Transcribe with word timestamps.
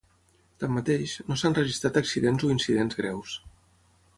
Tanmateix, 0.61 1.13
no 1.27 1.37
s'han 1.41 1.57
registrat 1.59 1.99
accidents 2.03 2.47
o 2.49 2.51
incidents 2.55 2.99
greus. 3.03 3.37